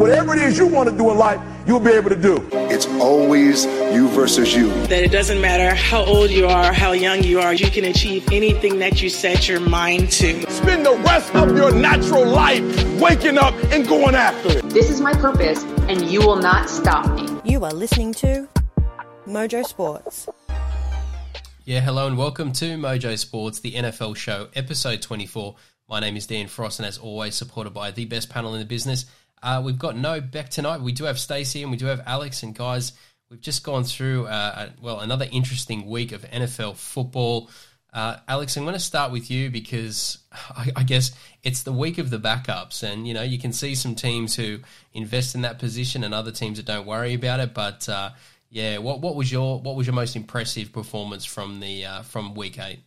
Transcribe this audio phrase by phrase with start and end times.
[0.00, 2.48] Whatever it is you want to do in life, you'll be able to do.
[2.52, 4.70] It's always you versus you.
[4.86, 8.26] That it doesn't matter how old you are, how young you are, you can achieve
[8.32, 10.50] anything that you set your mind to.
[10.50, 12.62] Spend the rest of your natural life
[12.98, 14.70] waking up and going after it.
[14.70, 17.28] This is my purpose, and you will not stop me.
[17.44, 18.48] You are listening to
[19.26, 20.30] Mojo Sports.
[21.66, 25.56] Yeah, hello and welcome to Mojo Sports, the NFL show, episode 24.
[25.90, 28.66] My name is Dan Frost, and as always, supported by the best panel in the
[28.66, 29.04] business.
[29.42, 30.80] Uh, we've got no Beck tonight.
[30.80, 32.42] We do have Stacey and we do have Alex.
[32.42, 32.92] And guys,
[33.30, 37.50] we've just gone through, uh, well, another interesting week of NFL football.
[37.92, 41.10] Uh, Alex, I'm going to start with you because I, I, guess
[41.42, 44.60] it's the week of the backups, and you know you can see some teams who
[44.94, 47.52] invest in that position and other teams that don't worry about it.
[47.52, 48.10] But uh,
[48.48, 52.34] yeah, what what was your what was your most impressive performance from the uh, from
[52.36, 52.78] week eight?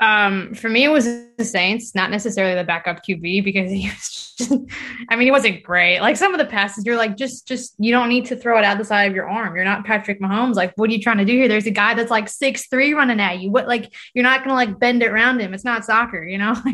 [0.00, 1.04] Um, for me, it was
[1.36, 4.52] the Saints, not necessarily the backup QB because he was just,
[5.10, 6.00] I mean, he wasn't great.
[6.00, 8.64] Like some of the passes, you're like, just, just, you don't need to throw it
[8.64, 9.54] out the side of your arm.
[9.54, 10.54] You're not Patrick Mahomes.
[10.54, 11.48] Like, what are you trying to do here?
[11.48, 13.50] There's a guy that's like six three running at you.
[13.50, 15.52] What, like, you're not going to like bend it around him.
[15.52, 16.54] It's not soccer, you know,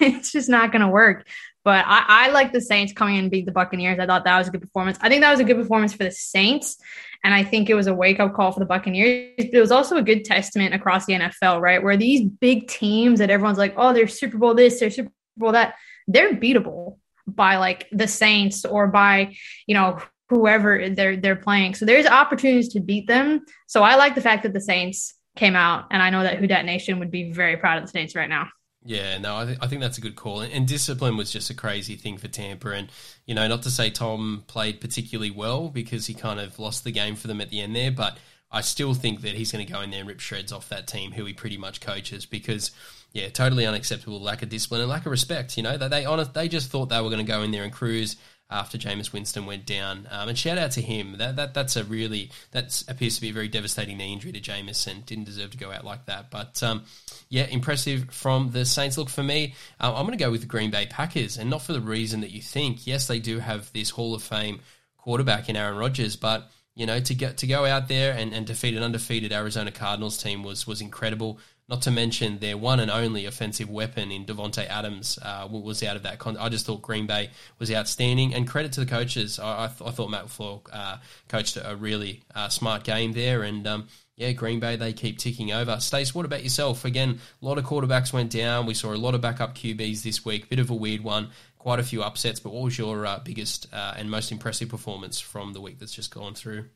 [0.00, 1.26] it's just not going to work.
[1.64, 3.98] But I, I like the Saints coming in and beat the Buccaneers.
[3.98, 4.98] I thought that was a good performance.
[5.00, 6.76] I think that was a good performance for the Saints.
[7.24, 9.34] And I think it was a wake up call for the Buccaneers.
[9.36, 11.82] But it was also a good testament across the NFL, right?
[11.82, 15.52] Where these big teams that everyone's like, oh, they're Super Bowl this, they're Super Bowl
[15.52, 15.74] that,
[16.08, 21.74] they're beatable by like the Saints or by, you know, whoever they're they're playing.
[21.74, 23.44] So there's opportunities to beat them.
[23.66, 26.46] So I like the fact that the Saints came out, and I know that Who
[26.46, 28.48] Dat Nation would be very proud of the Saints right now.
[28.84, 30.40] Yeah, no, I, th- I think that's a good call.
[30.40, 32.70] And, and, discipline was just a crazy thing for Tampa.
[32.70, 32.90] And,
[33.26, 36.90] you know, not to say Tom played particularly well because he kind of lost the
[36.90, 38.18] game for them at the end there, but
[38.50, 40.88] I still think that he's going to go in there and rip shreds off that
[40.88, 42.72] team who he pretty much coaches because,
[43.12, 45.56] yeah, totally unacceptable lack of discipline and lack of respect.
[45.56, 47.64] You know, they, they, honest, they just thought they were going to go in there
[47.64, 48.16] and cruise
[48.52, 50.06] after Jameis Winston went down.
[50.10, 51.16] Um, and shout out to him.
[51.18, 54.40] That, that that's a really that appears to be a very devastating knee injury to
[54.40, 56.30] Jameis and didn't deserve to go out like that.
[56.30, 56.84] But um,
[57.28, 58.98] yeah, impressive from the Saints.
[58.98, 61.62] Look for me, uh, I'm going to go with the Green Bay Packers, and not
[61.62, 62.86] for the reason that you think.
[62.86, 64.60] Yes, they do have this Hall of Fame
[64.98, 68.46] quarterback in Aaron Rodgers, but you know to get to go out there and, and
[68.46, 71.38] defeat an undefeated Arizona Cardinals team was was incredible.
[71.72, 75.96] Not to mention their one and only offensive weapon in Davante Adams uh, was out
[75.96, 76.18] of that.
[76.18, 79.38] Con- I just thought Green Bay was outstanding, and credit to the coaches.
[79.38, 83.42] I, I, th- I thought Matt LaFleur uh, coached a really uh, smart game there,
[83.42, 85.80] and um, yeah, Green Bay they keep ticking over.
[85.80, 86.84] Stace, what about yourself?
[86.84, 88.66] Again, a lot of quarterbacks went down.
[88.66, 90.50] We saw a lot of backup QBs this week.
[90.50, 91.30] Bit of a weird one.
[91.56, 92.38] Quite a few upsets.
[92.38, 95.94] But what was your uh, biggest uh, and most impressive performance from the week that's
[95.94, 96.66] just gone through?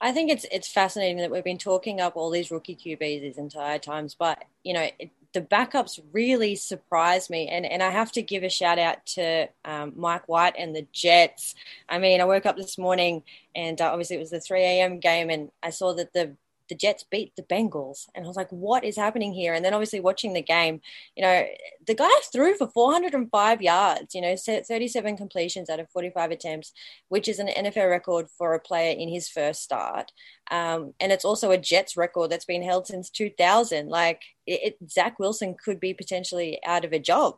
[0.00, 3.38] I think it's it's fascinating that we've been talking up all these rookie QBs these
[3.38, 8.12] entire times, but you know it, the backups really surprised me, and and I have
[8.12, 11.54] to give a shout out to um, Mike White and the Jets.
[11.88, 13.22] I mean, I woke up this morning
[13.54, 15.00] and uh, obviously it was the 3 a.m.
[15.00, 16.36] game, and I saw that the
[16.68, 18.06] the Jets beat the Bengals.
[18.14, 19.54] And I was like, what is happening here?
[19.54, 20.80] And then obviously watching the game,
[21.16, 21.44] you know,
[21.86, 26.72] the guy threw for 405 yards, you know, 37 completions out of 45 attempts,
[27.08, 30.12] which is an NFL record for a player in his first start.
[30.50, 33.88] Um, and it's also a Jets record that's been held since 2000.
[33.88, 37.36] Like, it, it, Zach Wilson could be potentially out of a job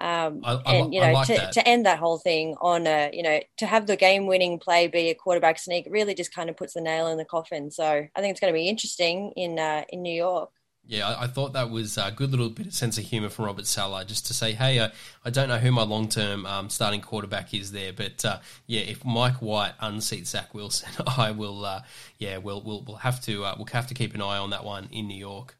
[0.00, 3.10] um, I, I, and you know, like to, to end that whole thing on a,
[3.12, 6.56] you know, to have the game-winning play be a quarterback sneak really just kind of
[6.56, 7.70] puts the nail in the coffin.
[7.70, 10.50] So I think it's going to be interesting in uh, in New York.
[10.86, 13.44] Yeah, I, I, thought that was a good little bit of sense of humour from
[13.44, 14.88] Robert Saleh, just to say, hey, uh,
[15.24, 18.80] I don't know who my long term um, starting quarterback is there, but uh, yeah,
[18.80, 21.82] if Mike White unseats Zach Wilson, I will, uh,
[22.18, 24.64] yeah, we'll, we'll we'll have to uh, we'll have to keep an eye on that
[24.64, 25.56] one in New York.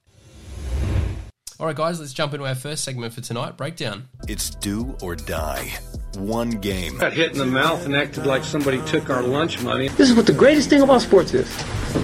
[1.60, 4.09] All right, guys, let's jump into our first segment for tonight breakdown.
[4.26, 5.71] It's do or die.
[6.15, 6.97] One game.
[6.97, 9.88] Got hit in the mouth and acted like somebody took our lunch money.
[9.88, 11.47] This is what the greatest thing about sports is.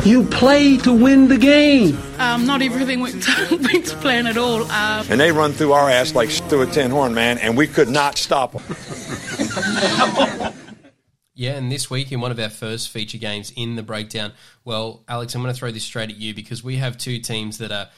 [0.05, 1.97] You play to win the game.
[2.19, 4.65] Um, not everything went to, went to plan at all.
[4.65, 7.67] Um, and they run through our ass like through a tin horn, man, and we
[7.67, 8.62] could not stop them.
[11.38, 14.32] Yeah, and this week in one of our first feature games in the breakdown,
[14.64, 17.59] well, Alex, I'm going to throw this straight at you because we have two teams
[17.59, 17.91] that are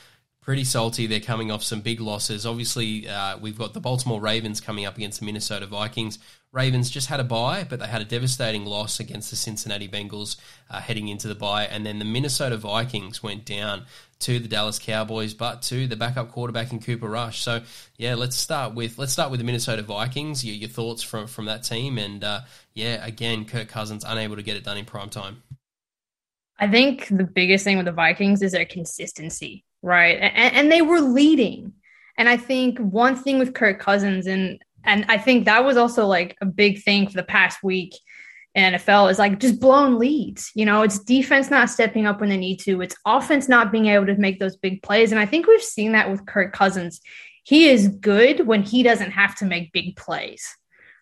[0.49, 1.07] pretty salty.
[1.07, 2.47] They're coming off some big losses.
[2.47, 6.19] Obviously, uh, we've got the Baltimore Ravens coming up against the Minnesota Vikings.
[6.53, 10.39] Ravens just had a bye, but they had a devastating loss against the Cincinnati Bengals
[10.71, 11.67] uh, heading into the bye.
[11.67, 13.85] And then the Minnesota Vikings went down
[14.21, 17.41] to the Dallas Cowboys, but to the backup quarterback in Cooper Rush.
[17.43, 17.61] So
[17.99, 20.47] yeah, let's start with let's start with the Minnesota Vikings.
[20.47, 22.41] Your, your thoughts from from that team, and uh,
[22.73, 25.43] yeah, again, Kirk Cousins unable to get it done in prime time.
[26.59, 30.19] I think the biggest thing with the Vikings is their consistency right?
[30.21, 31.73] And, and they were leading.
[32.17, 36.07] And I think one thing with Kirk Cousins, and And I think that was also
[36.07, 37.95] like a big thing for the past week
[38.57, 40.51] NFL is like just blown leads.
[40.55, 43.87] You know, it's defense not stepping up when they need to, it's offense not being
[43.87, 45.13] able to make those big plays.
[45.13, 47.01] And I think we've seen that with Kirk Cousins.
[47.45, 50.57] He is good when he doesn't have to make big plays,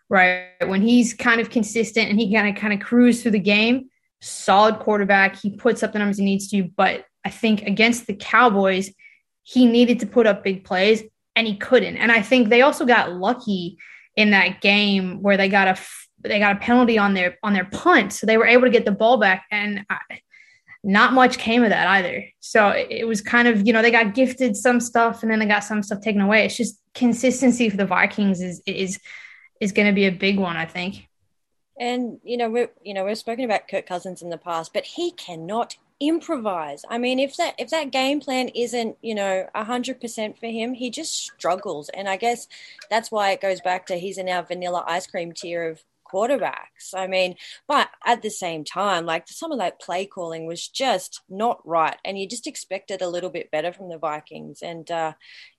[0.09, 0.49] right?
[0.67, 3.91] When he's kind of consistent and he kind of kind of cruise through the game,
[4.21, 5.37] solid quarterback.
[5.37, 6.65] He puts up the numbers he needs to.
[6.77, 8.95] But I think against the Cowboys,
[9.43, 11.03] he needed to put up big plays
[11.35, 11.97] and he couldn't.
[11.97, 13.79] And I think they also got lucky
[14.15, 15.77] in that game where they got a
[16.21, 18.85] they got a penalty on their on their punt, so they were able to get
[18.85, 19.99] the ball back, and I,
[20.85, 22.25] not much came of that either.
[22.39, 25.47] So it was kind of you know they got gifted some stuff, and then they
[25.47, 26.45] got some stuff taken away.
[26.45, 29.01] It's just consistency for the Vikings is is
[29.61, 31.09] is going to be a big one, I think.
[31.79, 34.85] And you know we you know we've spoken about Kirk Cousins in the past, but
[34.85, 36.85] he cannot improvise.
[36.89, 40.75] I mean, if that if that game plan isn't you know hundred percent for him,
[40.75, 41.89] he just struggles.
[41.91, 42.49] And I guess
[42.91, 45.83] that's why it goes back to he's in our vanilla ice cream tier of
[46.13, 46.95] quarterbacks.
[46.95, 51.23] I mean, but at the same time, like some of that play calling was just
[51.29, 54.63] not right, and you just expected a little bit better from the Vikings.
[54.63, 55.15] And uh,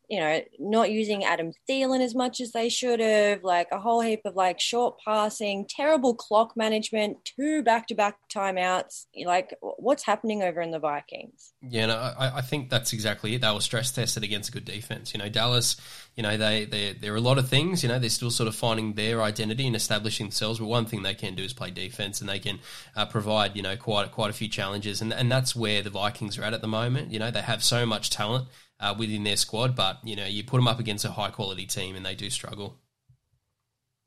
[0.09, 3.99] you know, not using Adam Thielen as much as they should have, like a whole
[3.99, 9.07] heap of like short passing, terrible clock management, two back to back timeouts.
[9.25, 11.53] Like, what's happening over in the Vikings?
[11.61, 13.41] Yeah, no, I, I, think that's exactly it.
[13.41, 15.13] They were stress tested against a good defense.
[15.13, 15.75] You know, Dallas,
[16.15, 18.47] you know, they, they, there are a lot of things, you know, they're still sort
[18.47, 20.59] of finding their identity and establishing themselves.
[20.59, 22.59] But one thing they can do is play defense and they can
[22.95, 25.01] uh, provide, you know, quite, quite a few challenges.
[25.01, 27.11] And, and that's where the Vikings are at at the moment.
[27.11, 28.47] You know, they have so much talent
[28.79, 29.75] uh, within their squad.
[29.75, 32.29] But you know, you put them up against a high quality team, and they do
[32.29, 32.79] struggle.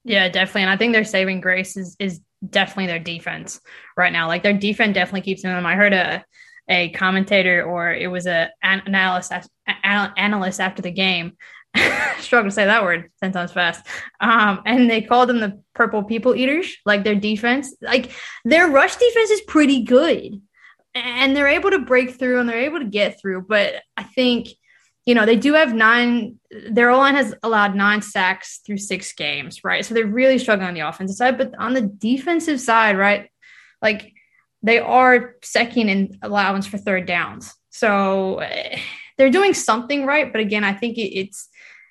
[0.04, 0.62] Yeah, definitely.
[0.62, 3.60] And I think their saving grace is is definitely their defense
[3.96, 4.28] right now.
[4.28, 5.66] Like their defense definitely keeps them.
[5.66, 6.24] I heard a
[6.68, 9.32] a commentator or it was a an analyst
[9.84, 11.36] analyst after the game.
[12.18, 13.86] struggle to say that word ten times fast.
[14.20, 16.76] Um, and they called them the purple people eaters.
[16.84, 18.10] Like their defense, like
[18.44, 20.40] their rush defense is pretty good,
[20.94, 23.42] and they're able to break through and they're able to get through.
[23.42, 24.48] But I think
[25.06, 26.38] you know, they do have nine,
[26.70, 29.84] their line has allowed nine sacks through six games, right?
[29.84, 31.38] So they're really struggling on the offensive side.
[31.38, 33.30] But on the defensive side, right,
[33.80, 34.12] like
[34.62, 37.54] they are second in allowance for third downs.
[37.70, 38.78] So eh,
[39.16, 40.30] they're doing something right.
[40.30, 41.48] But again, I think it's,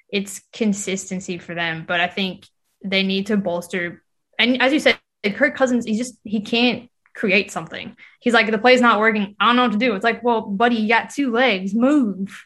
[0.09, 1.85] it's consistency for them.
[1.87, 2.45] But I think
[2.83, 4.03] they need to bolster.
[4.37, 7.95] And as you said, Kirk Cousins, he just, he can't create something.
[8.21, 9.35] He's like, the play's not working.
[9.39, 9.95] I don't know what to do.
[9.95, 12.45] It's like, well, buddy, you got two legs, move.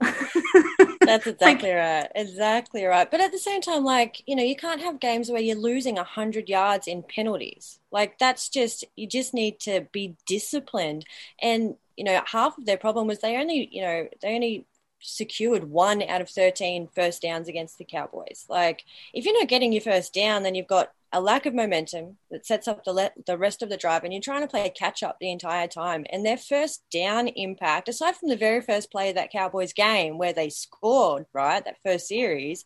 [1.04, 2.08] That's exactly like, right.
[2.14, 3.10] Exactly right.
[3.10, 5.96] But at the same time, like, you know, you can't have games where you're losing
[5.96, 7.78] 100 yards in penalties.
[7.90, 11.04] Like, that's just, you just need to be disciplined.
[11.40, 14.66] And, you know, half of their problem was they only, you know, they only
[15.00, 18.44] secured one out of 13 first downs against the Cowboys.
[18.48, 18.84] Like,
[19.14, 22.44] if you're not getting your first down, then you've got a lack of momentum that
[22.44, 25.02] sets up the, le- the rest of the drive, and you're trying to play catch
[25.02, 26.04] up the entire time.
[26.10, 30.18] And their first down impact, aside from the very first play of that Cowboys game
[30.18, 32.64] where they scored, right, that first series,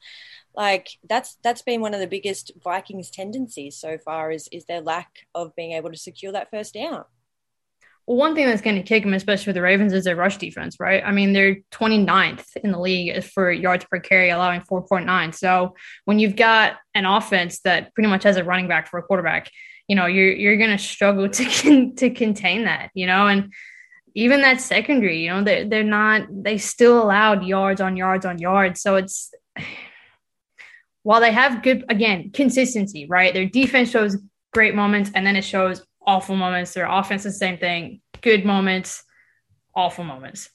[0.55, 4.81] like that's that's been one of the biggest Vikings tendencies so far is is their
[4.81, 7.05] lack of being able to secure that first down.
[8.05, 10.81] One thing that's going to kick them, especially with the Ravens, is their rush defense,
[10.81, 11.03] right?
[11.05, 15.35] I mean, they're 29th in the league for yards per carry, allowing 4.9.
[15.35, 19.03] So when you've got an offense that pretty much has a running back for a
[19.03, 19.51] quarterback,
[19.89, 23.53] you know, you're you're going to struggle to con- to contain that, you know, and
[24.15, 28.39] even that secondary, you know, they they're not they still allowed yards on yards on
[28.39, 28.81] yards.
[28.81, 29.33] So it's
[31.03, 33.33] while they have good again consistency, right?
[33.35, 34.17] Their defense shows
[34.53, 36.75] great moments, and then it shows awful moments.
[36.75, 38.01] Their offense, is the same thing.
[38.21, 39.05] Good moments,
[39.75, 40.51] awful moments.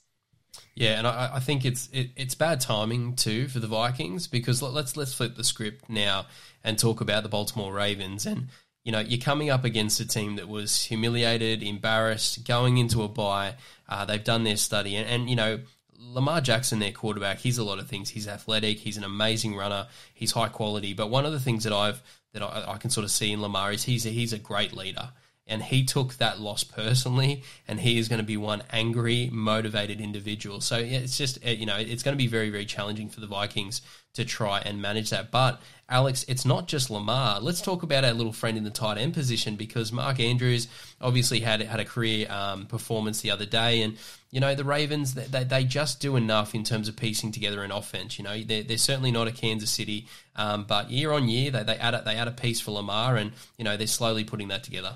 [0.76, 4.62] Yeah, and I, I think it's it, it's bad timing too for the Vikings because
[4.62, 6.28] let's let's flip the script now
[6.64, 8.26] and talk about the Baltimore Ravens.
[8.26, 8.50] And
[8.84, 13.08] you know, you're coming up against a team that was humiliated, embarrassed, going into a
[13.08, 13.56] bye.
[13.90, 15.60] Uh, they've done their study, and, and you know.
[16.00, 18.12] Lamar Jackson, their quarterback, he's a lot of things.
[18.12, 18.78] He's athletic.
[18.78, 19.88] He's an amazing runner.
[20.14, 20.94] He's high quality.
[20.94, 23.42] But one of the things that I've that I, I can sort of see in
[23.42, 25.10] Lamar is he's a, he's a great leader
[25.48, 30.02] and he took that loss personally and he is going to be one angry motivated
[30.02, 30.62] individual.
[30.62, 33.82] So it's just you know it's going to be very very challenging for the vikings
[34.14, 35.32] to try and manage that.
[35.32, 37.40] But alex it's not just lamar.
[37.40, 40.68] Let's talk about our little friend in the tight end position because mark andrews
[41.00, 43.98] obviously had had a career um, performance the other day and
[44.30, 47.72] you know the ravens they, they just do enough in terms of piecing together an
[47.72, 48.42] offense you know?
[48.44, 51.94] They're, they're certainly not a kansas city um, but year on year they, they add
[51.94, 54.96] a, they add a piece for lamar and you know they're slowly putting that together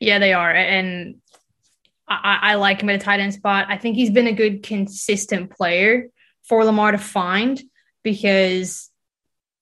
[0.00, 0.50] yeah, they are.
[0.50, 1.16] And
[2.08, 3.66] I, I like him at a tight end spot.
[3.68, 6.08] I think he's been a good, consistent player
[6.44, 7.60] for Lamar to find
[8.02, 8.90] because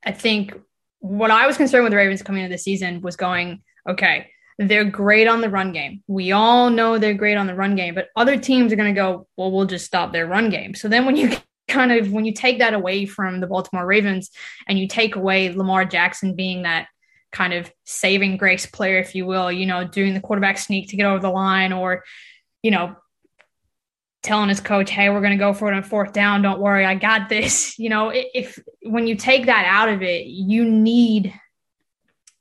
[0.05, 0.55] I think
[0.99, 4.29] what I was concerned with the Ravens coming into the season was going, okay,
[4.59, 6.03] they're great on the run game.
[6.07, 9.01] We all know they're great on the run game, but other teams are going to
[9.01, 10.75] go, well, we'll just stop their run game.
[10.75, 11.37] So then when you
[11.69, 14.31] kind of when you take that away from the Baltimore Ravens
[14.67, 16.89] and you take away Lamar Jackson being that
[17.33, 20.97] kind of saving grace player, if you will, you know, doing the quarterback sneak to
[20.97, 22.05] get over the line or,
[22.63, 22.95] you know,
[24.23, 26.43] telling his coach, "Hey, we're going to go for it on fourth down.
[26.43, 30.27] Don't worry, I got this." You know, if when you take that out of it,
[30.27, 31.35] you need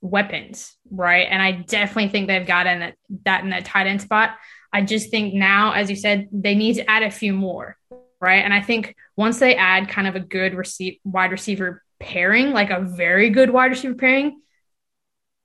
[0.01, 1.27] weapons, right?
[1.29, 4.31] And I definitely think they've got in that that in that tight end spot.
[4.73, 7.77] I just think now, as you said, they need to add a few more,
[8.19, 8.43] right?
[8.43, 12.69] And I think once they add kind of a good receive, wide receiver pairing, like
[12.69, 14.41] a very good wide receiver pairing,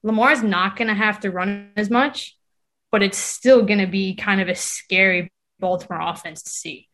[0.02, 2.36] Lamar's not going to have to run as much,
[2.92, 6.88] but it's still going to be kind of a scary Baltimore offense to see.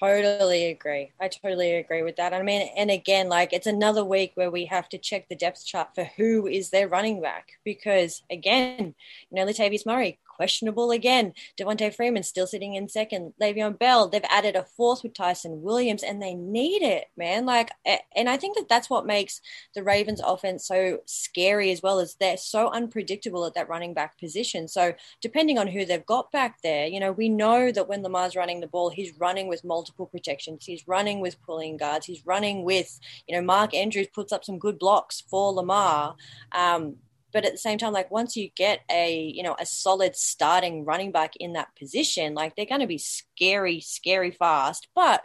[0.00, 1.12] Totally agree.
[1.20, 2.34] I totally agree with that.
[2.34, 5.64] I mean, and again, like it's another week where we have to check the depth
[5.64, 8.94] chart for who is their running back because, again,
[9.30, 11.32] you know, Latavius Murray questionable again.
[11.58, 13.32] Devonta Freeman still sitting in second.
[13.40, 17.46] Le'Veon Bell, they've added a fourth with Ty'Son Williams, and they need it, man.
[17.46, 17.70] Like,
[18.14, 19.40] and I think that that's what makes
[19.74, 24.18] the Ravens' offense so scary as well as they're so unpredictable at that running back
[24.18, 24.68] position.
[24.68, 28.36] So depending on who they've got back there, you know, we know that when Lamar's
[28.36, 30.64] running the ball, he's running with multiple protections.
[30.64, 32.06] He's running with pulling guards.
[32.06, 36.16] He's running with, you know, Mark Andrews puts up some good blocks for Lamar.
[36.52, 36.96] Um,
[37.36, 40.86] but at the same time like once you get a you know a solid starting
[40.86, 44.88] running back in that position like they're going to be scary scary fast.
[44.94, 45.22] But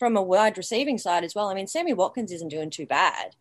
[0.00, 3.36] from a wide receiving side as well i mean sammy watkins isn't doing too bad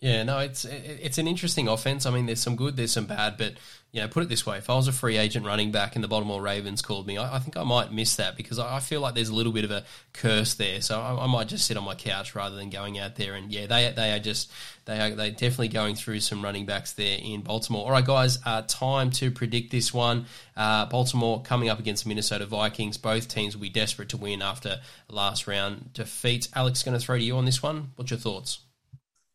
[0.00, 2.04] yeah, no, it's it's an interesting offense.
[2.04, 3.54] I mean, there's some good, there's some bad, but
[3.92, 6.04] you know, put it this way: if I was a free agent running back and
[6.04, 8.80] the Baltimore Ravens called me, I, I think I might miss that because I, I,
[8.80, 10.82] feel like there's a little bit of a curse there.
[10.82, 13.32] So I, I, might just sit on my couch rather than going out there.
[13.32, 14.52] And yeah, they they are just
[14.84, 17.86] they are they definitely going through some running backs there in Baltimore.
[17.86, 20.26] All right, guys, uh, time to predict this one.
[20.58, 22.98] Uh, Baltimore coming up against Minnesota Vikings.
[22.98, 24.76] Both teams will be desperate to win after
[25.08, 26.48] last round defeat.
[26.54, 27.92] Alex, going to throw to you on this one.
[27.96, 28.58] What's your thoughts?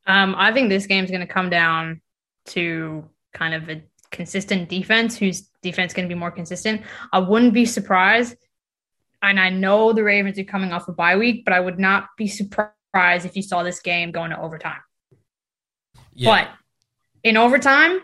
[0.07, 2.01] Um, I think this game's going to come down
[2.47, 6.81] to kind of a consistent defense, whose defense going to be more consistent.
[7.13, 8.35] I wouldn't be surprised,
[9.21, 12.09] and I know the Ravens are coming off a bye week, but I would not
[12.17, 14.81] be surprised if you saw this game going to overtime.
[16.13, 16.29] Yeah.
[16.29, 16.49] But
[17.23, 18.01] in overtime,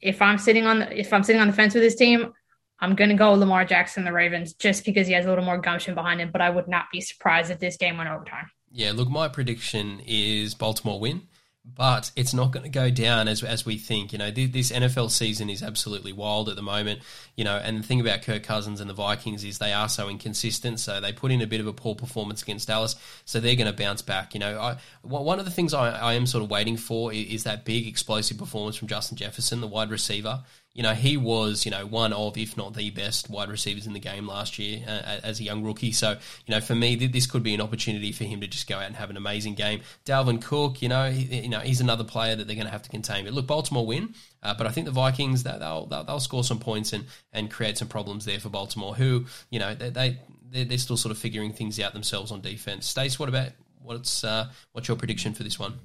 [0.00, 2.32] if I'm sitting on the if I'm sitting on the fence with this team,
[2.80, 5.94] I'm gonna go Lamar Jackson, the Ravens, just because he has a little more gumption
[5.94, 6.30] behind him.
[6.32, 8.50] But I would not be surprised if this game went overtime.
[8.72, 11.22] Yeah, look, my prediction is Baltimore win,
[11.64, 14.12] but it's not going to go down as as we think.
[14.12, 17.00] You know, this NFL season is absolutely wild at the moment.
[17.36, 20.08] You know, and the thing about Kirk Cousins and the Vikings is they are so
[20.08, 20.80] inconsistent.
[20.80, 23.70] So they put in a bit of a poor performance against Dallas, so they're going
[23.70, 24.32] to bounce back.
[24.32, 27.26] You know, I, one of the things I, I am sort of waiting for is,
[27.26, 30.42] is that big explosive performance from Justin Jefferson, the wide receiver
[30.74, 33.92] you know, he was, you know, one of, if not the best wide receivers in
[33.92, 35.92] the game last year uh, as a young rookie.
[35.92, 36.12] So,
[36.46, 38.84] you know, for me, this could be an opportunity for him to just go out
[38.84, 39.82] and have an amazing game.
[40.06, 42.82] Dalvin Cook, you know, he, you know, he's another player that they're going to have
[42.82, 43.24] to contain.
[43.24, 46.58] But look, Baltimore win, uh, but I think the Vikings they'll, they'll, they'll score some
[46.58, 50.18] points and and create some problems there for Baltimore, who, you know, they, they
[50.64, 52.86] they're still sort of figuring things out themselves on defense.
[52.86, 53.48] Stace, what about
[53.82, 55.78] what's uh, what's your prediction for this one?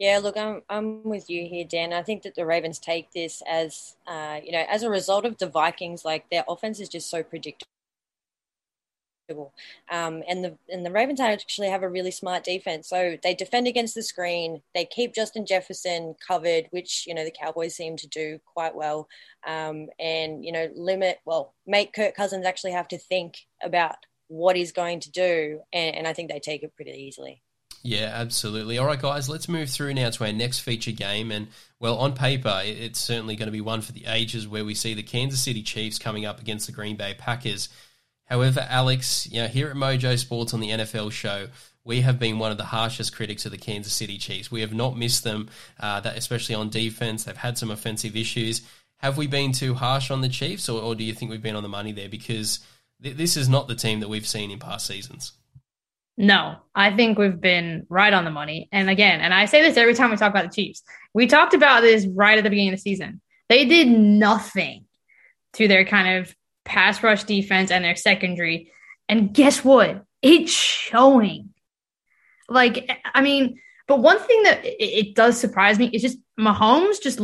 [0.00, 1.92] Yeah, look, I'm I'm with you here, Dan.
[1.92, 5.38] I think that the Ravens take this as uh, you know, as a result of
[5.38, 7.66] the Vikings, like their offense is just so predictable.
[9.90, 12.88] Um, and the and the Ravens actually have a really smart defense.
[12.88, 14.62] So they defend against the screen.
[14.74, 19.08] They keep Justin Jefferson covered, which you know the Cowboys seem to do quite well.
[19.46, 23.96] Um, and you know limit well make Kirk Cousins actually have to think about
[24.28, 27.42] what he's going to do, and, and I think they take it pretty easily.
[27.82, 28.76] Yeah, absolutely.
[28.78, 31.32] All right, guys, let's move through now to our next feature game.
[31.32, 34.74] And, well, on paper, it's certainly going to be one for the ages where we
[34.74, 37.70] see the Kansas City Chiefs coming up against the Green Bay Packers.
[38.26, 41.48] However, Alex, you know, here at Mojo Sports on the NFL show,
[41.82, 44.50] we have been one of the harshest critics of the Kansas City Chiefs.
[44.50, 45.48] We have not missed them,
[45.80, 47.24] uh, that especially on defense.
[47.24, 48.60] They've had some offensive issues.
[48.98, 51.56] Have we been too harsh on the Chiefs, or, or do you think we've been
[51.56, 52.10] on the money there?
[52.10, 52.60] Because
[53.02, 55.32] th- this is not the team that we've seen in past seasons.
[56.20, 58.68] No, I think we've been right on the money.
[58.72, 60.82] And again, and I say this every time we talk about the Chiefs.
[61.14, 63.22] We talked about this right at the beginning of the season.
[63.48, 64.84] They did nothing
[65.54, 66.36] to their kind of
[66.66, 68.70] pass rush defense and their secondary.
[69.08, 70.04] And guess what?
[70.20, 71.54] It's showing.
[72.50, 73.58] Like, I mean,
[73.88, 77.18] but one thing that it, it does surprise me is just Mahomes just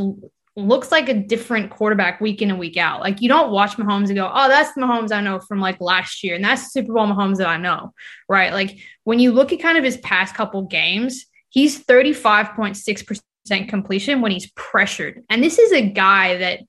[0.57, 3.01] looks like a different quarterback week in and week out.
[3.01, 5.81] Like you don't watch Mahomes and go, oh, that's the Mahomes I know from like
[5.81, 6.35] last year.
[6.35, 7.93] And that's the Super Bowl Mahomes that I know.
[8.29, 8.53] Right.
[8.53, 14.33] Like when you look at kind of his past couple games, he's 35.6% completion when
[14.33, 15.23] he's pressured.
[15.29, 16.61] And this is a guy that,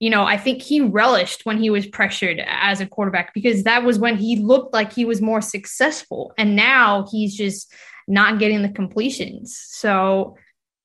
[0.00, 3.84] you know, I think he relished when he was pressured as a quarterback because that
[3.84, 6.34] was when he looked like he was more successful.
[6.36, 7.72] And now he's just
[8.08, 9.56] not getting the completions.
[9.56, 10.36] So,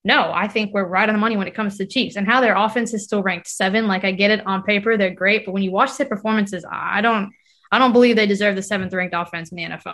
[0.03, 2.41] no, I think we're right on the money when it comes to Chiefs and how
[2.41, 3.88] their offense is still ranked seven.
[3.88, 7.01] Like I get it on paper, they're great, but when you watch their performances, I
[7.01, 7.31] don't,
[7.72, 9.93] I don't believe they deserve the seventh ranked offense in the NFL.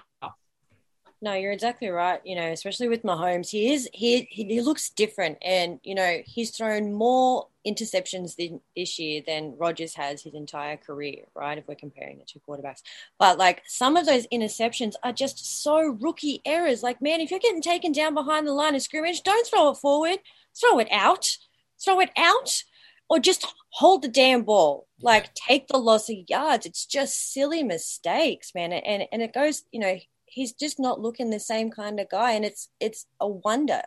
[1.20, 2.22] No, you're exactly right.
[2.24, 6.52] You know, especially with Mahomes, he is he he looks different, and you know he's
[6.52, 8.36] thrown more interceptions
[8.76, 11.26] this year than Rodgers has his entire career.
[11.36, 12.84] Right, if we're comparing the two quarterbacks,
[13.18, 16.84] but like some of those interceptions are just so rookie errors.
[16.84, 19.78] Like, man, if you're getting taken down behind the line of scrimmage, don't throw it
[19.78, 20.20] forward,
[20.60, 21.38] throw it out,
[21.84, 22.62] throw it out,
[23.10, 24.88] or just hold the damn ball.
[25.02, 26.68] Like, take the loss of yards.
[26.68, 29.98] It's just silly mistakes, man, and and it goes, you know
[30.38, 33.82] he's just not looking the same kind of guy, and it's it's a wonder.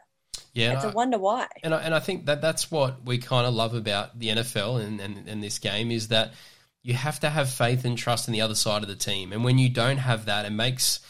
[0.52, 1.46] Yeah, it's a wonder why.
[1.62, 4.84] And I, and I think that that's what we kind of love about the NFL
[4.84, 6.32] and, and, and this game is that
[6.82, 9.32] you have to have faith and trust in the other side of the team.
[9.32, 11.00] And when you don't have that, it makes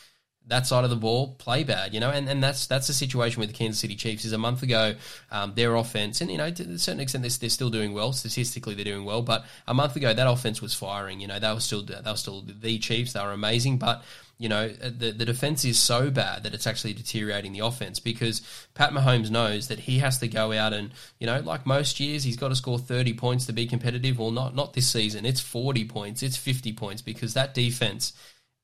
[0.47, 3.41] that side of the ball play bad, you know, and, and that's that's the situation
[3.41, 4.25] with the Kansas City Chiefs.
[4.25, 4.95] Is a month ago,
[5.31, 8.13] um, their offense, and you know, to a certain extent, they're, they're, still doing well
[8.13, 8.75] statistically.
[8.75, 11.21] They're doing well, but a month ago, that offense was firing.
[11.21, 13.13] You know, they were still they were still the Chiefs.
[13.13, 14.03] They were amazing, but
[14.41, 18.41] you know, the, the defense is so bad that it's actually deteriorating the offense because
[18.73, 22.25] Pat Mahomes knows that he has to go out and, you know, like most years,
[22.25, 24.19] he's got to score 30 points to be competitive.
[24.19, 25.27] Well, not, not this season.
[25.27, 28.15] It's 40 points, it's 50 points because that defense,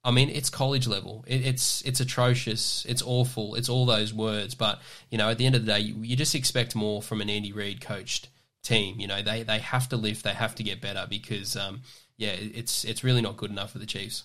[0.06, 1.25] I mean, it's college level.
[1.26, 2.86] It, it's it's atrocious.
[2.88, 3.56] It's awful.
[3.56, 4.54] It's all those words.
[4.54, 7.20] But, you know, at the end of the day, you, you just expect more from
[7.20, 8.28] an Andy Reid coached
[8.62, 9.00] team.
[9.00, 11.80] You know, they, they have to lift, they have to get better because, um,
[12.16, 14.22] yeah, it's it's really not good enough for the Chiefs.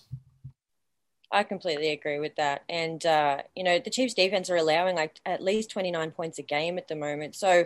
[1.32, 2.62] I completely agree with that.
[2.68, 6.42] And, uh, you know, the Chiefs defense are allowing like at least 29 points a
[6.42, 7.34] game at the moment.
[7.34, 7.64] So,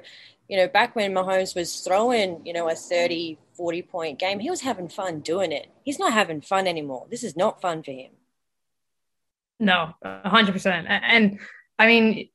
[0.48, 4.48] you know, back when Mahomes was throwing, you know, a 30, 40 point game, he
[4.48, 5.68] was having fun doing it.
[5.82, 7.06] He's not having fun anymore.
[7.10, 8.12] This is not fun for him.
[9.58, 10.86] No, 100%.
[10.88, 11.40] And
[11.78, 12.28] I mean,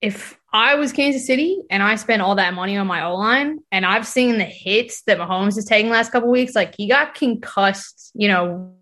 [0.00, 3.60] if I was Kansas City and I spent all that money on my O line,
[3.70, 7.14] and I've seen the hits that Mahomes has taken last couple weeks, like he got
[7.14, 8.74] concussed, you know,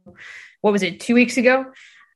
[0.64, 1.66] what was it, two weeks ago?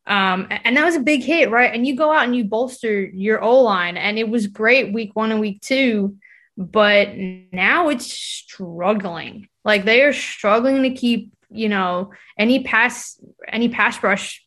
[0.06, 1.70] Um, and that was a big hit, right?
[1.70, 5.14] And you go out and you bolster your O line, and it was great week
[5.14, 6.16] one and week two,
[6.56, 7.10] but
[7.52, 9.48] now it's struggling.
[9.66, 14.42] Like they are struggling to keep, you know, any pass, any pass rush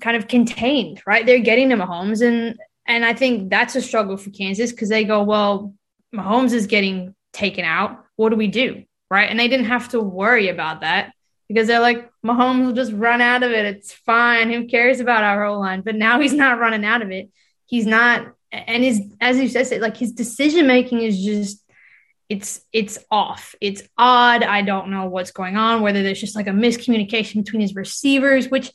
[0.00, 1.26] kind of contained, right?
[1.26, 5.02] They're getting to Mahomes, and and I think that's a struggle for Kansas because they
[5.02, 5.74] go, well,
[6.14, 8.04] Mahomes is getting taken out.
[8.14, 9.28] What do we do, right?
[9.28, 11.12] And they didn't have to worry about that
[11.50, 13.64] because they're like, Mahomes will just run out of it.
[13.64, 14.52] It's fine.
[14.52, 15.80] Who cares about our O line?
[15.80, 17.28] But now he's not running out of it.
[17.66, 21.60] He's not, and his, as you said, it like his decision making is just,
[22.28, 23.56] it's it's off.
[23.60, 24.44] It's odd.
[24.44, 25.82] I don't know what's going on.
[25.82, 28.70] Whether there's just like a miscommunication between his receivers, which,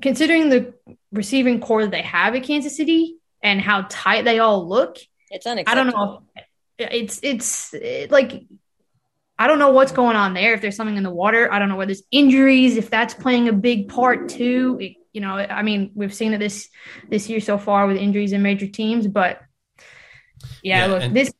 [0.00, 0.74] considering the
[1.12, 4.98] receiving corps that they have at Kansas City and how tight they all look,
[5.30, 5.80] it's unacceptable.
[5.80, 6.22] I don't know.
[6.78, 7.72] It's it's
[8.10, 8.42] like
[9.42, 10.54] I don't know what's going on there.
[10.54, 13.48] If there's something in the water, I don't know whether there's injuries, if that's playing
[13.48, 14.78] a big part too.
[14.80, 16.68] It, you know, I mean, we've seen it this
[17.08, 19.40] this year so far with injuries in major teams, but
[20.62, 21.32] yeah, yeah look, and, this.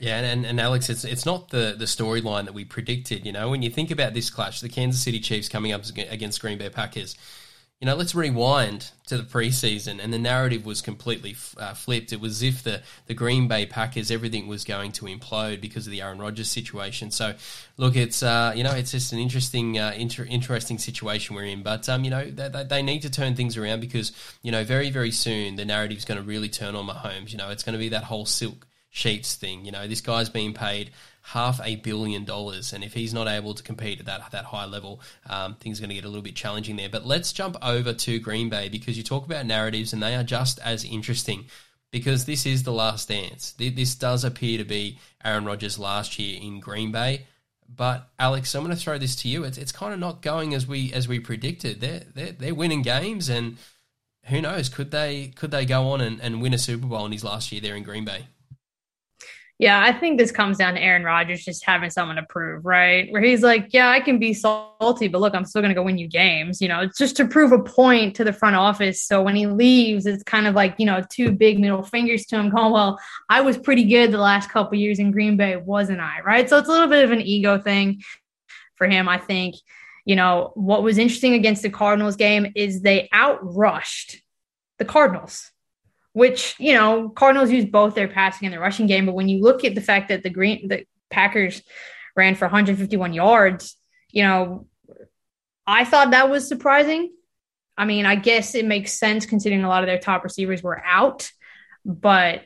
[0.00, 3.24] Yeah, and, and Alex, it's it's not the the storyline that we predicted.
[3.24, 6.40] You know, when you think about this clash, the Kansas City Chiefs coming up against
[6.40, 7.16] Green Bay Packers,
[7.82, 12.12] you know, let's rewind to the preseason, and the narrative was completely uh, flipped.
[12.12, 15.88] It was as if the, the Green Bay Packers, everything was going to implode because
[15.88, 17.10] of the Aaron Rodgers situation.
[17.10, 17.34] So,
[17.78, 21.64] look, it's uh, you know, it's just an interesting, uh, inter- interesting situation we're in.
[21.64, 24.90] But um, you know, they, they need to turn things around because you know, very
[24.90, 27.32] very soon the narrative is going to really turn on Mahomes.
[27.32, 29.64] You know, it's going to be that whole silk sheets thing.
[29.64, 33.54] You know, this guy's being paid half a billion dollars, and if he's not able
[33.54, 36.22] to compete at that that high level, um, things are going to get a little
[36.22, 36.88] bit challenging there.
[36.88, 40.24] But let's jump over to Green Bay because you talk about narratives, and they are
[40.24, 41.46] just as interesting.
[41.90, 43.52] Because this is the last dance.
[43.52, 47.26] This does appear to be Aaron Rodgers' last year in Green Bay.
[47.68, 49.44] But Alex, I'm going to throw this to you.
[49.44, 51.82] It's, it's kind of not going as we as we predicted.
[51.82, 53.58] They're, they're they're winning games, and
[54.24, 54.68] who knows?
[54.70, 57.52] Could they could they go on and, and win a Super Bowl in his last
[57.52, 58.26] year there in Green Bay?
[59.62, 63.08] Yeah, I think this comes down to Aaron Rodgers just having someone to prove, right?
[63.12, 65.84] Where he's like, yeah, I can be salty, but look, I'm still going to go
[65.84, 66.60] win you games.
[66.60, 69.00] You know, it's just to prove a point to the front office.
[69.00, 72.40] So when he leaves, it's kind of like, you know, two big middle fingers to
[72.40, 72.98] him going, well,
[73.28, 76.22] I was pretty good the last couple years in Green Bay, wasn't I?
[76.22, 76.50] Right.
[76.50, 78.02] So it's a little bit of an ego thing
[78.74, 79.54] for him, I think.
[80.04, 84.22] You know, what was interesting against the Cardinals game is they outrushed
[84.80, 85.52] the Cardinals
[86.12, 89.06] which you know Cardinals use both their passing and their rushing game.
[89.06, 91.62] But when you look at the fact that the Green the Packers
[92.16, 93.76] ran for 151 yards,
[94.10, 94.66] you know,
[95.66, 97.12] I thought that was surprising.
[97.76, 100.82] I mean, I guess it makes sense considering a lot of their top receivers were
[100.84, 101.30] out,
[101.84, 102.42] but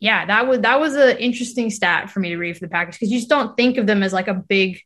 [0.00, 2.96] yeah, that was that was an interesting stat for me to read for the Packers
[2.96, 4.80] because you just don't think of them as like a big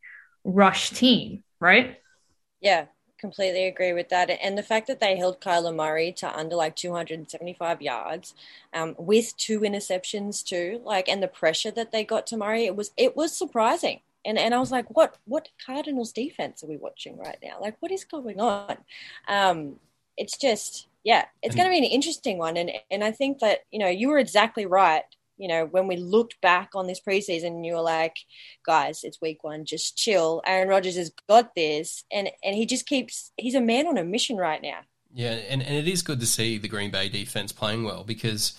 [0.44, 1.96] rush team, right?
[2.60, 2.86] Yeah,
[3.20, 4.30] completely agree with that.
[4.30, 8.34] And the fact that they held Kyler Murray to under like 275 yards,
[8.72, 12.76] um, with two interceptions too, like, and the pressure that they got to Murray, it
[12.76, 14.00] was it was surprising.
[14.24, 17.58] And and I was like, what what Cardinals defense are we watching right now?
[17.60, 18.78] Like, what is going on?
[19.28, 19.76] Um,
[20.16, 22.56] it's just yeah, it's going to be an interesting one.
[22.56, 25.04] And and I think that you know you were exactly right.
[25.40, 28.16] You know, when we looked back on this preseason, you were like,
[28.66, 30.42] guys, it's week one, just chill.
[30.44, 33.32] Aaron Rodgers has got this, and and he just keeps.
[33.38, 34.80] He's a man on a mission right now.
[35.14, 38.52] Yeah, and, and it is good to see the Green Bay defense playing well because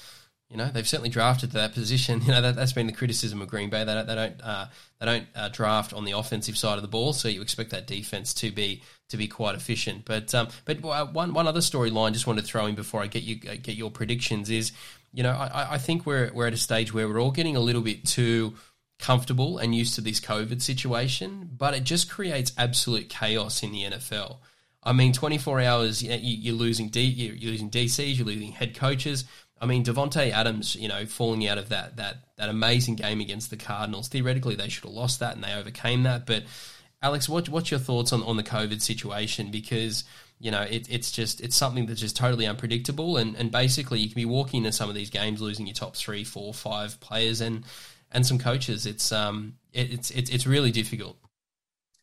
[0.50, 2.20] you know they've certainly drafted to that position.
[2.26, 3.84] You know that, has been the criticism of Green Bay.
[3.84, 4.66] They don't they don't uh,
[5.00, 7.86] they don't uh, draft on the offensive side of the ball, so you expect that
[7.86, 10.06] defense to be to be quite efficient.
[10.06, 13.08] But um, but uh, one one other storyline just want to throw in before I
[13.08, 14.72] get you uh, get your predictions is,
[15.14, 17.60] you know, I, I think we're we're at a stage where we're all getting a
[17.60, 18.56] little bit too
[19.00, 23.84] comfortable and used to this COVID situation, but it just creates absolute chaos in the
[23.84, 24.38] NFL.
[24.84, 29.26] I mean, 24 hours, you're losing D, you're losing DCs, you're losing head coaches.
[29.60, 33.52] I mean, Davante Adams, you know, falling out of that that that amazing game against
[33.52, 34.08] the Cardinals.
[34.08, 36.26] Theoretically, they should have lost that, and they overcame that.
[36.26, 36.46] But
[37.04, 39.50] Alex, what, what's your thoughts on, on the COVID situation?
[39.50, 40.04] Because
[40.40, 44.08] you know it, it's just it's something that's just totally unpredictable, and, and basically you
[44.08, 47.42] can be walking into some of these games losing your top three, four, five players
[47.42, 47.64] and
[48.12, 48.86] and some coaches.
[48.86, 51.18] It's um it, it's it's it's really difficult.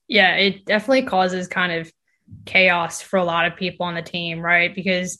[0.09, 1.93] Yeah, it definitely causes kind of
[2.45, 4.75] chaos for a lot of people on the team, right?
[4.75, 5.19] Because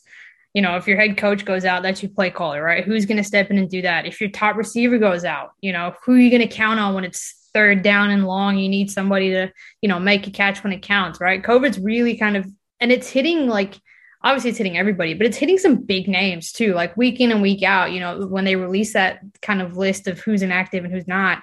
[0.53, 2.83] you know, if your head coach goes out, that's your play caller, right?
[2.83, 4.07] Who's going to step in and do that?
[4.07, 6.95] If your top receiver goes out, you know, who are you going to count on
[6.95, 10.63] when it's third down and long, you need somebody to, you know, make a catch
[10.63, 11.43] when it counts, right?
[11.43, 12.45] COVID's really kind of,
[12.79, 13.75] and it's hitting like,
[14.23, 17.41] obviously it's hitting everybody, but it's hitting some big names too, like week in and
[17.41, 20.93] week out, you know, when they release that kind of list of who's inactive and
[20.93, 21.39] who's not.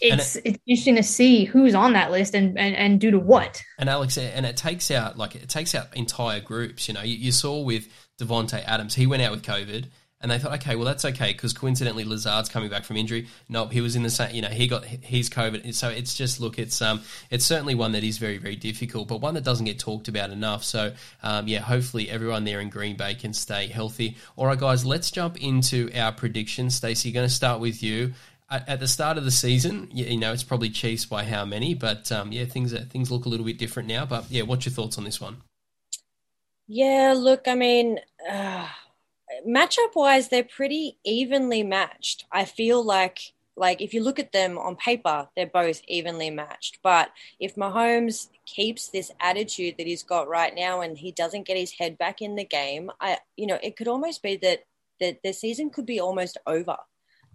[0.00, 3.18] It's it, it's interesting to see who's on that list and, and, and due to
[3.18, 3.62] what.
[3.78, 6.86] And Alex, and it takes out like it takes out entire groups.
[6.86, 7.88] You know, you, you saw with
[8.20, 9.86] Davante Adams, he went out with COVID,
[10.20, 13.28] and they thought, okay, well that's okay because coincidentally Lazard's coming back from injury.
[13.48, 14.34] Nope, he was in the same.
[14.34, 15.74] You know, he got his COVID.
[15.74, 19.20] So it's just look, it's um, it's certainly one that is very very difficult, but
[19.20, 20.64] one that doesn't get talked about enough.
[20.64, 24.16] So um, yeah, hopefully everyone there in Green Bay can stay healthy.
[24.36, 26.74] All right, guys, let's jump into our predictions.
[26.74, 28.14] Stacey, going to start with you.
[28.50, 32.10] At the start of the season, you know it's probably Chiefs by how many, but
[32.10, 34.06] um, yeah, things are, things look a little bit different now.
[34.06, 35.36] But yeah, what's your thoughts on this one?
[36.66, 38.66] Yeah, look, I mean, uh,
[39.46, 42.26] matchup wise, they're pretty evenly matched.
[42.32, 46.78] I feel like like if you look at them on paper, they're both evenly matched.
[46.82, 51.56] But if Mahomes keeps this attitude that he's got right now and he doesn't get
[51.56, 54.60] his head back in the game, I you know, it could almost be that
[55.00, 56.76] that the season could be almost over.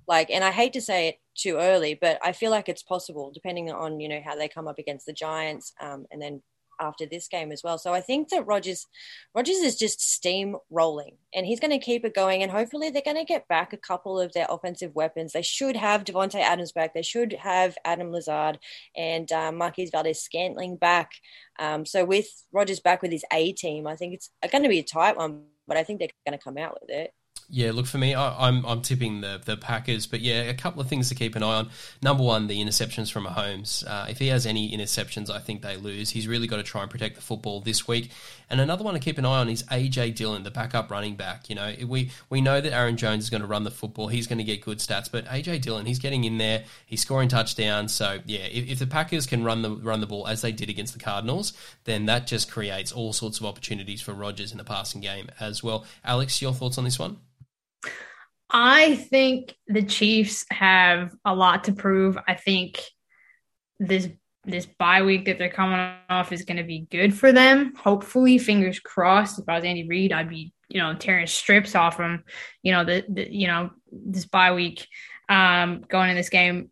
[0.07, 3.31] Like and I hate to say it too early, but I feel like it's possible
[3.33, 6.41] depending on, you know, how they come up against the Giants um, and then
[6.79, 7.77] after this game as well.
[7.77, 8.85] So I think that Rodgers
[9.33, 13.01] Rodgers is just steam rolling and he's going to keep it going and hopefully they're
[13.03, 15.33] going to get back a couple of their offensive weapons.
[15.33, 16.93] They should have Davante Adams back.
[16.93, 18.59] They should have Adam Lazard
[18.95, 21.11] and um, Marquez Valdes-Scantling back.
[21.59, 24.79] Um, so with Rodgers back with his A team, I think it's going to be
[24.79, 27.13] a tight one, but I think they're going to come out with it.
[27.49, 30.53] Yeah, look for me, I, am I'm, I'm tipping the the Packers, but yeah, a
[30.53, 31.69] couple of things to keep an eye on.
[32.01, 33.85] Number one, the interceptions from Mahomes.
[33.87, 36.09] Uh, if he has any interceptions, I think they lose.
[36.09, 38.11] He's really got to try and protect the football this week.
[38.49, 41.49] And another one to keep an eye on is AJ Dillon, the backup running back.
[41.49, 44.07] You know, we we know that Aaron Jones is going to run the football.
[44.07, 46.63] He's going to get good stats, but AJ Dillon, he's getting in there.
[46.85, 47.93] He's scoring touchdowns.
[47.93, 50.69] So yeah, if, if the Packers can run the run the ball as they did
[50.69, 51.53] against the Cardinals,
[51.85, 55.63] then that just creates all sorts of opportunities for Rodgers in the passing game as
[55.63, 55.85] well.
[56.03, 57.17] Alex, your thoughts on this one?
[58.53, 62.17] I think the Chiefs have a lot to prove.
[62.27, 62.79] I think
[63.79, 64.07] this
[64.45, 67.73] this bye week that they're coming off is going to be good for them.
[67.75, 69.39] Hopefully, fingers crossed.
[69.39, 72.23] If I was Andy Reid, I'd be you know tearing strips off them.
[72.61, 74.87] You know the, the you know this bye week
[75.29, 76.69] um, going in this game.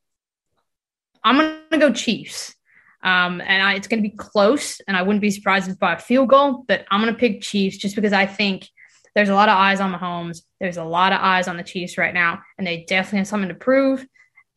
[1.24, 2.56] I'm gonna go Chiefs.
[3.04, 5.94] Um, and I, it's going to be close, and I wouldn't be surprised if by
[5.94, 6.64] a field goal.
[6.68, 8.70] But I'm going to pick Chiefs just because I think
[9.16, 10.42] there's a lot of eyes on Mahomes.
[10.60, 13.50] There's a lot of eyes on the Chiefs right now, and they definitely have something
[13.50, 14.06] to prove.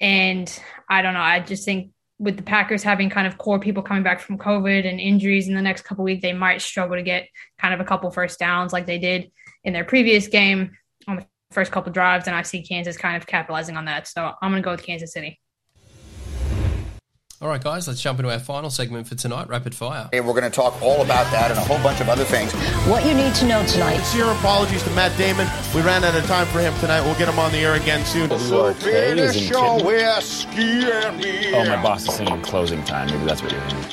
[0.01, 0.51] And
[0.89, 1.21] I don't know.
[1.21, 4.89] I just think with the Packers having kind of core people coming back from COVID
[4.89, 7.85] and injuries in the next couple weeks, they might struggle to get kind of a
[7.85, 9.31] couple first downs like they did
[9.65, 10.73] in their previous game
[11.09, 14.07] on the first couple drives, and I see Kansas kind of capitalizing on that.
[14.07, 15.41] So I'm going to go with Kansas City.
[17.45, 20.09] All right, guys, let's jump into our final segment for tonight, Rapid Fire.
[20.11, 22.51] Hey, we're going to talk all about that and a whole bunch of other things.
[22.89, 23.99] What you need to know tonight.
[23.99, 25.47] Sincere apologies to Matt Damon.
[25.75, 27.03] We ran out of time for him tonight.
[27.03, 28.31] We'll get him on the air again soon.
[28.31, 33.09] So finish show Oh, my boss is singing closing time.
[33.11, 33.85] Maybe that's what you're hearing.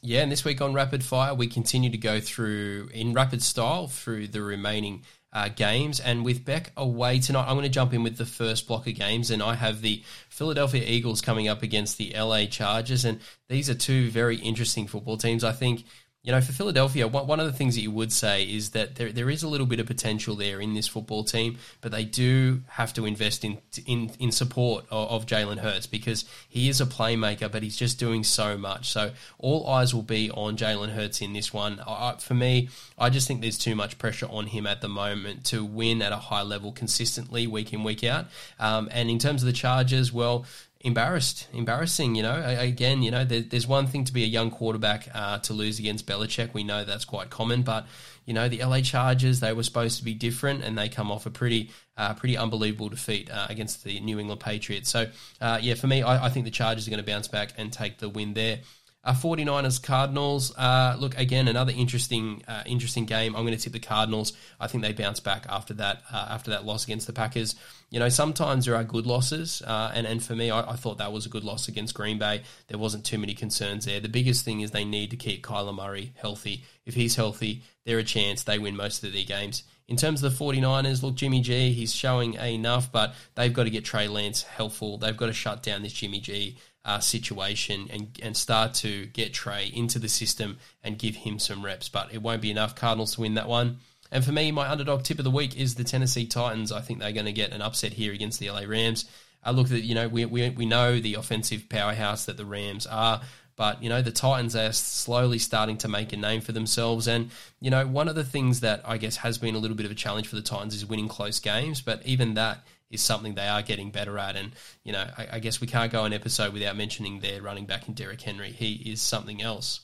[0.00, 3.88] Yeah, and this week on Rapid Fire, we continue to go through in rapid style
[3.88, 6.00] through the remaining uh, games.
[6.00, 8.94] And with Beck away tonight, I'm going to jump in with the first block of
[8.94, 9.30] games.
[9.30, 13.04] And I have the Philadelphia Eagles coming up against the LA Chargers.
[13.04, 15.44] And these are two very interesting football teams.
[15.44, 15.84] I think
[16.24, 19.12] you know, for Philadelphia, one of the things that you would say is that there,
[19.12, 22.60] there is a little bit of potential there in this football team, but they do
[22.70, 26.86] have to invest in in, in support of, of Jalen Hurts because he is a
[26.86, 28.90] playmaker, but he's just doing so much.
[28.90, 31.80] So all eyes will be on Jalen Hurts in this one.
[31.86, 35.44] I, for me, I just think there's too much pressure on him at the moment
[35.46, 38.26] to win at a high level consistently week in week out.
[38.58, 40.46] Um, and in terms of the Chargers, well,
[40.80, 42.14] embarrassed, embarrassing.
[42.14, 45.38] You know, again, you know, there, there's one thing to be a young quarterback uh,
[45.38, 46.54] to lose against Belichick.
[46.54, 47.86] We know that's quite common, but
[48.24, 51.26] you know, the LA Chargers they were supposed to be different, and they come off
[51.26, 54.90] a pretty, uh, pretty unbelievable defeat uh, against the New England Patriots.
[54.90, 55.06] So,
[55.40, 57.72] uh, yeah, for me, I, I think the Chargers are going to bounce back and
[57.72, 58.60] take the win there.
[59.08, 60.54] Uh, 49ers Cardinals.
[60.54, 63.34] Uh, look again, another interesting uh, interesting game.
[63.34, 64.34] I'm going to tip the Cardinals.
[64.60, 67.54] I think they bounce back after that uh, after that loss against the Packers.
[67.88, 70.98] You know, sometimes there are good losses, uh, and and for me, I, I, thought
[70.98, 72.42] that was a good loss against Green Bay.
[72.66, 73.98] There wasn't too many concerns there.
[73.98, 76.64] The biggest thing is they need to keep Kyler Murray healthy.
[76.84, 79.62] If he's healthy, they're a chance they win most of their games.
[79.86, 83.70] In terms of the 49ers, look, Jimmy G, he's showing enough, but they've got to
[83.70, 84.98] get Trey Lance helpful.
[84.98, 89.34] They've got to shut down this Jimmy G uh, situation and, and start to get
[89.34, 91.90] Trey into the system and give him some reps.
[91.90, 92.74] But it won't be enough.
[92.74, 93.76] Cardinals to win that one.
[94.10, 96.72] And for me, my underdog tip of the week is the Tennessee Titans.
[96.72, 99.04] I think they're going to get an upset here against the LA Rams.
[99.44, 102.86] I look at you know we, we we know the offensive powerhouse that the Rams
[102.86, 103.20] are,
[103.54, 107.06] but you know the Titans are slowly starting to make a name for themselves.
[107.06, 109.84] And you know one of the things that I guess has been a little bit
[109.84, 111.82] of a challenge for the Titans is winning close games.
[111.82, 114.36] But even that is something they are getting better at.
[114.36, 114.52] And,
[114.84, 117.86] you know, I, I, guess we can't go an episode without mentioning their running back
[117.88, 118.50] in Derrick Henry.
[118.50, 119.80] He is something else.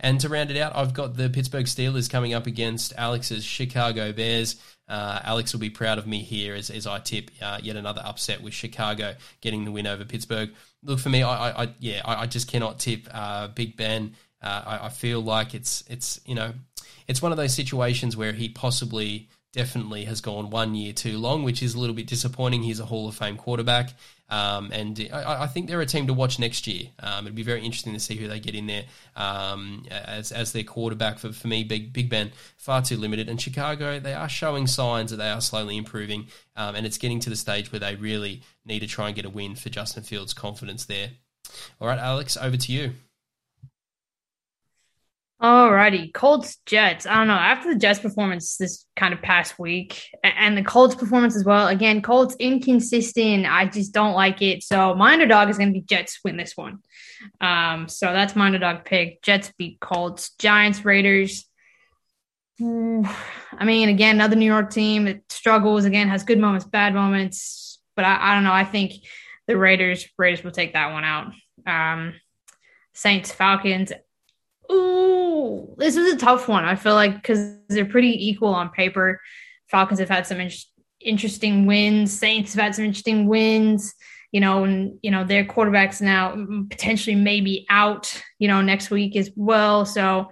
[0.00, 4.12] And to round it out, I've got the Pittsburgh Steelers coming up against Alex's Chicago
[4.12, 4.56] Bears.
[4.88, 8.02] Uh, Alex will be proud of me here as, as I tip uh, yet another
[8.04, 10.50] upset with Chicago getting the win over Pittsburgh.
[10.82, 14.14] Look for me, I, I yeah, I, I, just cannot tip uh, Big Ben.
[14.40, 16.54] Uh, I, I feel like it's it's you know
[17.06, 21.42] it's one of those situations where he possibly definitely has gone one year too long,
[21.42, 22.62] which is a little bit disappointing.
[22.62, 23.94] He's a Hall of Fame quarterback.
[24.30, 26.88] Um, and I, I, think they're a team to watch next year.
[27.00, 28.84] Um, it'd be very interesting to see who they get in there
[29.16, 31.18] um, as as their quarterback.
[31.18, 33.30] For, for me, Big Big Ben far too limited.
[33.30, 37.20] And Chicago, they are showing signs that they are slowly improving, um, and it's getting
[37.20, 40.02] to the stage where they really need to try and get a win for Justin
[40.02, 41.08] Fields' confidence there.
[41.80, 42.92] All right, Alex, over to you.
[45.40, 47.06] Alrighty, Colts Jets.
[47.06, 47.34] I don't know.
[47.34, 51.68] After the Jets performance this kind of past week, and the Colts performance as well.
[51.68, 53.46] Again, Colts inconsistent.
[53.46, 54.64] I just don't like it.
[54.64, 56.80] So my underdog is going to be Jets win this one.
[57.40, 59.22] Um, so that's my underdog pick.
[59.22, 60.32] Jets beat Colts.
[60.38, 61.44] Giants Raiders.
[62.60, 65.84] I mean, again, another New York team that struggles.
[65.84, 67.80] Again, has good moments, bad moments.
[67.94, 68.52] But I, I don't know.
[68.52, 68.94] I think
[69.46, 71.32] the Raiders Raiders will take that one out.
[71.64, 72.14] Um,
[72.92, 73.92] Saints Falcons.
[74.70, 76.64] Ooh, this is a tough one.
[76.64, 79.20] I feel like because they're pretty equal on paper.
[79.70, 80.50] Falcons have had some in-
[81.00, 82.16] interesting wins.
[82.16, 83.94] Saints have had some interesting wins.
[84.32, 86.36] You know, and you know their quarterbacks now
[86.68, 88.22] potentially maybe out.
[88.38, 89.86] You know, next week as well.
[89.86, 90.30] So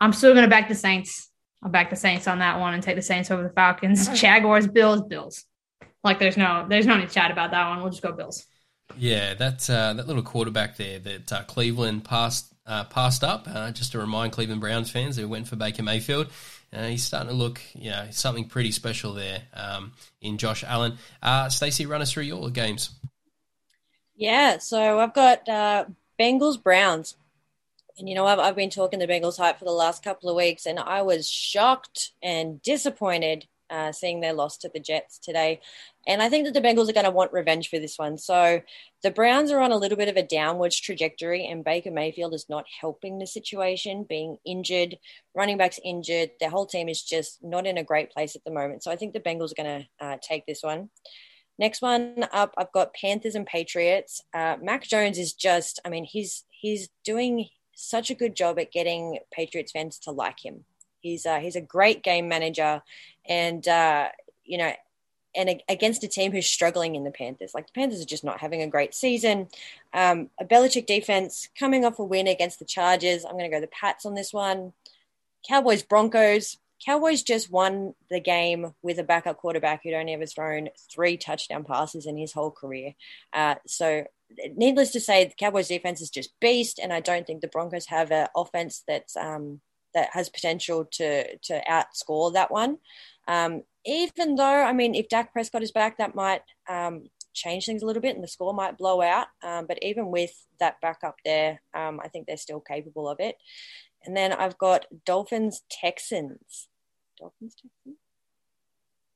[0.00, 1.30] I'm still going to back the Saints.
[1.62, 4.08] I'll back the Saints on that one and take the Saints over the Falcons.
[4.20, 5.44] Jaguars, Bills, Bills.
[6.04, 7.80] Like there's no there's no need to chat about that one.
[7.80, 8.46] We'll just go Bills.
[8.96, 13.48] Yeah, that uh, that little quarterback there that uh, Cleveland passed uh, passed up.
[13.52, 16.28] Uh, just to remind Cleveland Browns fans who went for Baker Mayfield,
[16.72, 20.98] uh, he's starting to look, you know, something pretty special there um, in Josh Allen.
[21.22, 22.90] Uh, Stacey, run us through your games.
[24.14, 25.86] Yeah, so I've got uh,
[26.20, 27.16] Bengals Browns.
[27.98, 30.36] And you know, I've, I've been talking the Bengals hype for the last couple of
[30.36, 35.60] weeks, and I was shocked and disappointed uh, seeing their loss to the Jets today.
[36.06, 38.18] And I think that the Bengals are going to want revenge for this one.
[38.18, 38.62] So
[39.02, 42.48] the Browns are on a little bit of a downwards trajectory, and Baker Mayfield is
[42.48, 44.98] not helping the situation, being injured,
[45.34, 46.30] running backs injured.
[46.40, 48.82] Their whole team is just not in a great place at the moment.
[48.82, 50.90] So I think the Bengals are going to uh, take this one.
[51.58, 54.22] Next one up, I've got Panthers and Patriots.
[54.32, 58.72] Uh, Mac Jones is just, I mean, he's he's doing such a good job at
[58.72, 60.64] getting Patriots fans to like him.
[61.00, 62.82] He's uh, he's a great game manager,
[63.26, 64.08] and uh,
[64.44, 64.72] you know,
[65.34, 67.54] and against a team who's struggling in the Panthers.
[67.54, 69.48] Like the Panthers are just not having a great season.
[69.92, 73.24] Um, a Belichick defense coming off a win against the Chargers.
[73.24, 74.72] I'm going to go the Pats on this one.
[75.46, 76.58] Cowboys Broncos.
[76.84, 81.64] Cowboys just won the game with a backup quarterback who'd only ever thrown three touchdown
[81.64, 82.94] passes in his whole career.
[83.32, 84.04] Uh, so,
[84.54, 87.86] needless to say, the Cowboys defense is just beast, and I don't think the Broncos
[87.86, 89.60] have an offense that's um,
[89.98, 92.78] that has potential to to outscore that one.
[93.26, 97.82] Um, even though, I mean, if Dak Prescott is back, that might um, change things
[97.82, 99.26] a little bit, and the score might blow out.
[99.42, 103.36] Um, but even with that backup there, um, I think they're still capable of it.
[104.04, 106.68] And then I've got Dolphins Texans.
[107.18, 107.96] Dolphins Texans?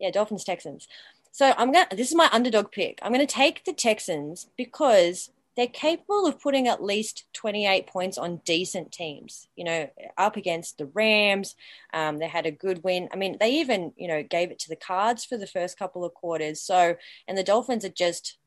[0.00, 0.88] Yeah, Dolphins Texans.
[1.30, 2.98] So I'm gonna this is my underdog pick.
[3.02, 8.40] I'm gonna take the Texans because they're capable of putting at least 28 points on
[8.44, 9.48] decent teams.
[9.56, 11.54] You know, up against the Rams,
[11.92, 13.08] um, they had a good win.
[13.12, 16.04] I mean, they even you know gave it to the Cards for the first couple
[16.04, 16.60] of quarters.
[16.60, 16.96] So,
[17.28, 18.38] and the Dolphins are just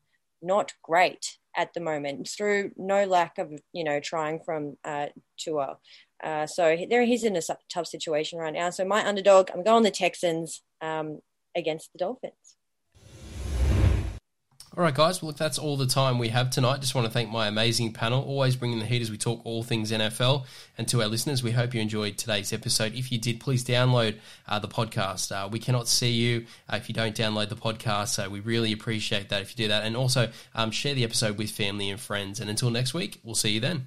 [0.42, 5.06] not great at the moment through no lack of you know trying from uh,
[5.38, 5.78] Tua.
[6.22, 8.70] Uh, so there he's in a tough situation right now.
[8.70, 11.20] So my underdog, I'm going the Texans um,
[11.54, 12.56] against the Dolphins.
[14.76, 15.22] All right, guys.
[15.22, 17.94] Well, if that's all the time we have tonight, just want to thank my amazing
[17.94, 20.44] panel, always bringing the heat as we talk all things NFL.
[20.76, 22.94] And to our listeners, we hope you enjoyed today's episode.
[22.94, 25.32] If you did, please download uh, the podcast.
[25.32, 28.70] Uh, we cannot see you uh, if you don't download the podcast, so we really
[28.70, 29.84] appreciate that if you do that.
[29.84, 32.38] And also um, share the episode with family and friends.
[32.38, 33.86] And until next week, we'll see you then.